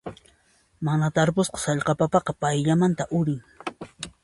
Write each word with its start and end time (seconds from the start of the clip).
Mana 0.87 1.09
tarpusqa 1.19 1.61
sallqa 1.65 1.93
papaqa 2.01 2.33
payllamanta 2.41 3.03
urin. 3.17 3.39